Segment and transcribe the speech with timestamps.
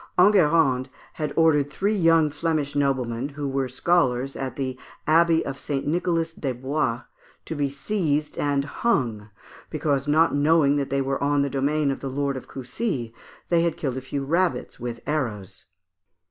[0.17, 5.85] Enguerrand had ordered three young Flemish noblemen, who were scholars at the Abbey of "St.
[5.85, 7.01] Nicholas des Bois,"
[7.45, 9.29] to be seized and hung,
[9.69, 13.13] because, not knowing that they were on the domain of the Lord of Coucy,
[13.49, 15.65] they had killed a few rabbits with arrows.